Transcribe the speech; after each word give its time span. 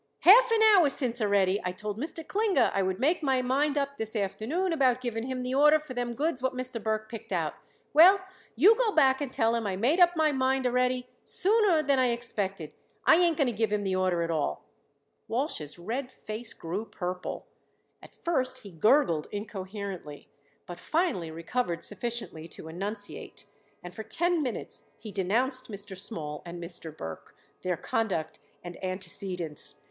Half 0.21 0.49
an 0.49 0.63
hour 0.63 0.89
since 0.89 1.21
already 1.21 1.61
I 1.63 1.71
told 1.73 1.99
Mr. 1.99 2.27
Klinger 2.27 2.71
I 2.73 2.81
would 2.81 2.99
make 2.99 3.17
up 3.17 3.23
my 3.23 3.43
mind 3.43 3.77
this 3.99 4.15
afternoon 4.15 4.73
about 4.73 4.99
giving 4.99 5.27
him 5.27 5.43
the 5.43 5.53
order 5.53 5.77
for 5.77 5.93
them 5.93 6.13
goods 6.15 6.41
what 6.41 6.55
Mr. 6.55 6.81
Burke 6.81 7.07
picked 7.07 7.31
out. 7.31 7.53
Well, 7.93 8.19
you 8.55 8.75
go 8.75 8.93
back 8.95 9.21
and 9.21 9.31
tell 9.31 9.53
him 9.53 9.67
I 9.67 9.75
made 9.75 9.99
up 9.99 10.15
my 10.15 10.31
mind 10.31 10.65
already, 10.65 11.05
sooner 11.23 11.83
than 11.83 11.99
I 11.99 12.07
expected. 12.07 12.73
I 13.05 13.17
ain't 13.17 13.37
going 13.37 13.45
to 13.45 13.51
give 13.53 13.71
him 13.71 13.83
the 13.83 13.95
order 13.95 14.23
at 14.23 14.31
all." 14.31 14.65
Walsh's 15.27 15.77
red 15.77 16.11
face 16.11 16.55
grew 16.55 16.83
purple. 16.85 17.45
At 18.01 18.15
first 18.23 18.57
he 18.63 18.71
gurgled 18.71 19.27
incoherently, 19.31 20.29
but 20.65 20.79
finally 20.79 21.29
recovered 21.29 21.83
sufficiently 21.83 22.47
to 22.47 22.67
enunciate; 22.69 23.45
and 23.83 23.93
for 23.93 24.01
ten 24.01 24.41
minutes 24.41 24.81
he 24.97 25.11
denounced 25.11 25.69
Mr. 25.69 25.95
Small 25.95 26.41
and 26.43 26.59
Mr. 26.59 26.89
Burke, 26.91 27.35
their 27.61 27.77
conduct 27.77 28.39
and 28.63 28.83
antecedents. 28.83 29.75